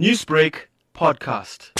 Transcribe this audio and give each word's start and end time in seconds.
Newsbreak 0.00 0.54
podcast. 0.94 1.72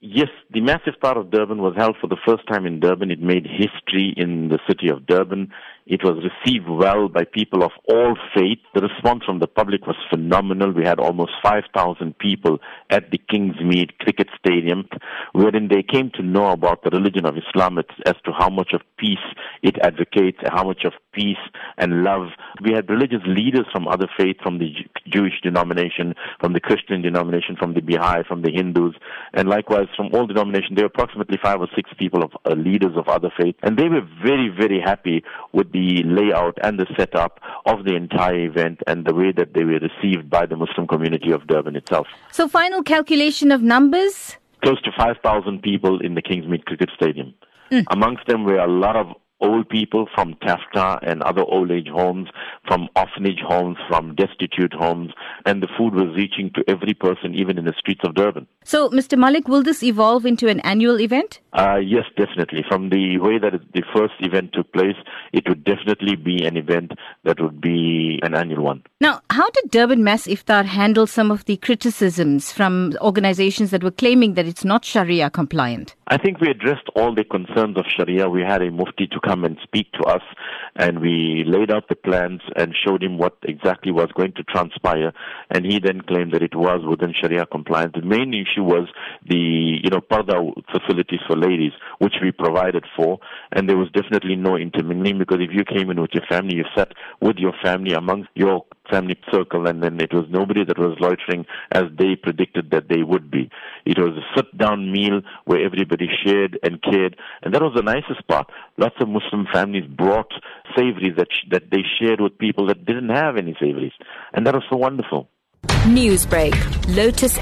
Yes, 0.00 0.28
the 0.50 0.62
Mass 0.62 0.80
Iftar 0.86 1.18
of 1.18 1.30
Durban 1.30 1.60
was 1.60 1.74
held 1.76 1.96
for 2.00 2.06
the 2.06 2.16
first 2.26 2.48
time 2.48 2.64
in 2.64 2.80
Durban. 2.80 3.10
It 3.10 3.20
made 3.20 3.46
history 3.46 4.14
in 4.16 4.48
the 4.48 4.58
city 4.66 4.88
of 4.88 5.04
Durban. 5.06 5.52
It 5.84 6.02
was 6.04 6.24
received 6.24 6.68
well 6.68 7.08
by 7.08 7.24
people 7.24 7.62
of 7.62 7.72
all 7.86 8.16
faith. 8.34 8.60
The 8.74 8.80
response 8.80 9.24
from 9.26 9.40
the 9.40 9.46
public 9.46 9.86
was 9.86 9.96
phenomenal. 10.08 10.72
We 10.72 10.84
had 10.84 10.98
almost 10.98 11.32
5,000 11.42 12.16
people 12.18 12.58
at 12.88 13.10
the 13.10 13.18
Kingsmead 13.18 13.98
Cricket 13.98 14.28
Stadium, 14.38 14.88
wherein 15.32 15.68
they 15.68 15.82
came 15.82 16.10
to 16.14 16.22
know 16.22 16.50
about 16.50 16.82
the 16.82 16.90
religion 16.90 17.26
of 17.26 17.36
Islam 17.36 17.78
as 17.78 18.14
to 18.24 18.32
how 18.38 18.48
much 18.48 18.72
of 18.72 18.80
peace 18.98 19.26
it 19.62 19.76
advocates, 19.82 20.38
how 20.46 20.64
much 20.64 20.84
of 20.84 20.92
peace 21.12 21.36
and 21.78 22.02
love. 22.02 22.28
We 22.62 22.72
had 22.72 22.88
religious 22.90 23.22
leaders 23.26 23.66
from 23.72 23.88
other 23.88 24.08
faiths, 24.18 24.40
from 24.42 24.58
the 24.58 24.70
Jewish 25.08 25.40
denomination, 25.42 26.14
from 26.40 26.52
the 26.52 26.60
Christian 26.60 27.02
denomination, 27.02 27.56
from 27.56 27.74
the 27.74 27.80
Baha'i, 27.80 28.24
from 28.26 28.42
the 28.42 28.50
Hindus, 28.50 28.94
and 29.34 29.48
likewise 29.48 29.88
from 29.96 30.10
all 30.12 30.26
denominations. 30.26 30.76
There 30.76 30.84
were 30.84 30.92
approximately 30.94 31.38
five 31.42 31.60
or 31.60 31.68
six 31.74 31.90
people 31.98 32.22
of 32.22 32.32
uh, 32.44 32.54
leaders 32.54 32.96
of 32.96 33.08
other 33.08 33.30
faiths, 33.36 33.58
and 33.62 33.78
they 33.78 33.88
were 33.88 34.02
very, 34.22 34.48
very 34.48 34.80
happy 34.80 35.22
with 35.52 35.72
the 35.72 36.02
layout 36.04 36.58
and 36.62 36.78
the 36.78 36.86
setup 36.96 37.40
of 37.66 37.84
the 37.84 37.94
entire 37.94 38.46
event 38.46 38.80
and 38.86 39.06
the 39.06 39.14
way 39.14 39.32
that 39.32 39.54
they 39.54 39.64
were 39.64 39.78
received 39.78 40.28
by 40.30 40.46
the 40.46 40.56
Muslim 40.56 40.86
community 40.86 41.30
of 41.30 41.46
Durban 41.46 41.76
itself. 41.76 42.06
So, 42.32 42.48
final 42.48 42.82
calculation 42.82 43.52
of 43.52 43.62
numbers? 43.62 44.36
Close 44.62 44.80
to 44.82 44.90
5,000 44.96 45.62
people 45.62 46.00
in 46.00 46.14
the 46.14 46.22
Kingsmead 46.22 46.64
Cricket 46.64 46.90
Stadium. 46.96 47.34
Mm. 47.70 47.84
Amongst 47.90 48.26
them 48.26 48.44
were 48.44 48.58
a 48.58 48.66
lot 48.66 48.96
of 48.96 49.08
old 49.40 49.68
people 49.68 50.08
from 50.14 50.34
TAFTA 50.34 50.98
and 51.02 51.22
other 51.22 51.42
old 51.42 51.70
age 51.70 51.88
homes, 51.88 52.28
from 52.66 52.88
orphanage 52.96 53.40
homes, 53.46 53.76
from 53.88 54.14
destitute 54.14 54.72
homes, 54.72 55.12
and 55.46 55.62
the 55.62 55.68
food 55.76 55.94
was 55.94 56.14
reaching 56.16 56.50
to 56.54 56.64
every 56.68 56.94
person, 56.94 57.34
even 57.34 57.58
in 57.58 57.64
the 57.64 57.74
streets 57.78 58.00
of 58.04 58.14
Durban. 58.14 58.46
So, 58.64 58.90
Mr. 58.90 59.18
Malek, 59.18 59.48
will 59.48 59.62
this 59.62 59.82
evolve 59.82 60.26
into 60.26 60.48
an 60.48 60.60
annual 60.60 61.00
event? 61.00 61.40
Uh, 61.52 61.76
yes, 61.76 62.04
definitely. 62.16 62.64
From 62.68 62.90
the 62.90 63.18
way 63.18 63.38
that 63.38 63.52
the 63.72 63.82
first 63.94 64.14
event 64.20 64.52
took 64.52 64.72
place, 64.72 64.96
it 65.32 65.48
would 65.48 65.64
definitely 65.64 66.16
be 66.16 66.44
an 66.44 66.56
event 66.56 66.92
that 67.24 67.40
would 67.40 67.60
be 67.60 68.20
an 68.22 68.34
annual 68.34 68.64
one. 68.64 68.82
Now, 69.00 69.20
how 69.30 69.48
did 69.50 69.70
Durban 69.70 70.04
Mass 70.04 70.26
Iftar 70.26 70.64
handle 70.64 71.06
some 71.06 71.30
of 71.30 71.44
the 71.46 71.56
criticisms 71.56 72.52
from 72.52 72.94
organizations 73.00 73.70
that 73.70 73.82
were 73.82 73.90
claiming 73.90 74.34
that 74.34 74.46
it's 74.46 74.64
not 74.64 74.84
Sharia 74.84 75.30
compliant? 75.30 75.94
I 76.08 76.16
think 76.16 76.40
we 76.40 76.48
addressed 76.48 76.88
all 76.96 77.14
the 77.14 77.24
concerns 77.24 77.76
of 77.76 77.84
Sharia. 77.86 78.28
We 78.28 78.42
had 78.42 78.62
a 78.62 78.70
mufti 78.70 79.06
to 79.08 79.20
come 79.28 79.44
and 79.44 79.58
speak 79.62 79.92
to 79.92 80.02
us, 80.04 80.22
and 80.78 81.00
we 81.00 81.44
laid 81.44 81.72
out 81.72 81.88
the 81.88 81.96
plans 81.96 82.40
and 82.56 82.74
showed 82.86 83.02
him 83.02 83.18
what 83.18 83.36
exactly 83.42 83.90
was 83.90 84.08
going 84.16 84.32
to 84.34 84.44
transpire. 84.44 85.12
And 85.50 85.66
he 85.66 85.80
then 85.80 86.00
claimed 86.02 86.32
that 86.32 86.42
it 86.42 86.54
was 86.54 86.80
within 86.88 87.12
Sharia 87.20 87.46
compliance. 87.46 87.92
The 87.94 88.06
main 88.06 88.32
issue 88.32 88.62
was 88.62 88.88
the, 89.28 89.36
you 89.36 89.90
know, 89.90 90.00
parda 90.00 90.52
facilities 90.70 91.20
for 91.26 91.36
ladies, 91.36 91.72
which 91.98 92.14
we 92.22 92.30
provided 92.30 92.84
for, 92.96 93.18
and 93.52 93.68
there 93.68 93.76
was 93.76 93.90
definitely 93.90 94.36
no 94.36 94.56
intermingling 94.56 95.18
because 95.18 95.38
if 95.40 95.50
you 95.52 95.64
came 95.64 95.90
in 95.90 96.00
with 96.00 96.10
your 96.14 96.24
family, 96.30 96.54
you 96.54 96.64
sat 96.76 96.92
with 97.20 97.36
your 97.38 97.54
family 97.62 97.92
amongst 97.92 98.30
your 98.34 98.64
family 98.90 99.16
circle, 99.32 99.66
and 99.66 99.82
then 99.82 100.00
it 100.00 100.12
was 100.14 100.24
nobody 100.30 100.64
that 100.64 100.78
was 100.78 100.96
loitering 101.00 101.44
as 101.72 101.84
they 101.98 102.16
predicted 102.16 102.70
that 102.70 102.88
they 102.88 103.02
would 103.02 103.30
be. 103.30 103.50
It 103.84 103.98
was 103.98 104.16
a 104.16 104.36
sit-down 104.36 104.90
meal 104.92 105.20
where 105.44 105.64
everybody 105.64 106.08
shared 106.24 106.58
and 106.62 106.80
cared, 106.82 107.16
and 107.42 107.54
that 107.54 107.62
was 107.62 107.74
the 107.74 107.82
nicest 107.82 108.26
part. 108.28 108.50
Lots 108.76 108.94
of 109.00 109.08
Muslim 109.08 109.46
families 109.52 109.86
brought 109.86 110.32
savories 110.78 111.16
that 111.16 111.28
sh- 111.30 111.48
that 111.50 111.70
they 111.70 111.82
shared 111.98 112.20
with 112.20 112.38
people 112.38 112.66
that 112.66 112.84
didn't 112.84 113.10
have 113.10 113.36
any 113.36 113.54
savories, 113.60 113.96
and 114.32 114.46
that 114.46 114.54
was 114.54 114.64
so 114.70 114.76
wonderful. 114.76 115.28
Newsbreak, 115.98 116.54
Lotus 116.96 117.38